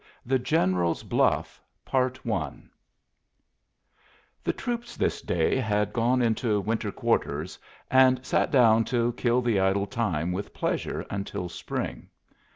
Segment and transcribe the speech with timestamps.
[0.25, 1.61] THE GENERAL'S BLUFF
[1.93, 2.09] The
[4.57, 7.59] troops this day had gone into winter quarters,
[7.91, 12.09] and sat down to kill the idle time with pleasure until spring.